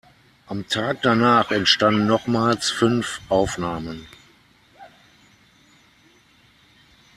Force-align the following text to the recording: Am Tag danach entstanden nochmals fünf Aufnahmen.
Am 0.47 0.67
Tag 0.67 1.03
danach 1.03 1.51
entstanden 1.51 2.07
nochmals 2.07 2.71
fünf 2.71 3.21
Aufnahmen. 3.29 4.07